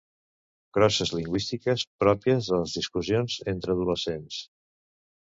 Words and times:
crosses 0.75 1.11
lingüístiques 1.17 1.83
pròpies 2.03 2.49
de 2.53 2.59
les 2.63 2.73
discussions 2.81 3.35
entre 3.53 3.75
adolescents 3.75 4.39